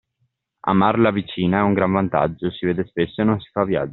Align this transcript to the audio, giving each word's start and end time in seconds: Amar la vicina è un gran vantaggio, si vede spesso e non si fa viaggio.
Amar 0.63 0.97
la 0.97 1.11
vicina 1.11 1.59
è 1.59 1.61
un 1.61 1.73
gran 1.73 1.91
vantaggio, 1.91 2.49
si 2.49 2.65
vede 2.65 2.85
spesso 2.87 3.21
e 3.21 3.23
non 3.23 3.39
si 3.39 3.51
fa 3.51 3.63
viaggio. 3.65 3.89